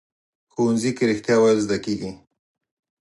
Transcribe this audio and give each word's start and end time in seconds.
ښوونځی 0.53 0.91
کې 0.97 1.03
رښتیا 1.11 1.35
ویل 1.39 1.59
زده 1.65 1.77
کېږي 1.85 2.11